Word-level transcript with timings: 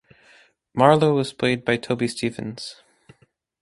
Marlowe 0.73 1.13
was 1.13 1.31
played 1.31 1.63
by 1.63 1.77
Toby 1.77 2.07
Stephens. 2.07 2.77